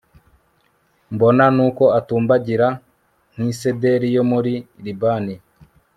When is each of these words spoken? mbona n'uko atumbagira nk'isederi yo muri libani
mbona 1.13 1.43
n'uko 1.55 1.83
atumbagira 1.99 2.67
nk'isederi 3.33 4.07
yo 4.17 4.23
muri 4.31 4.53
libani 4.83 5.35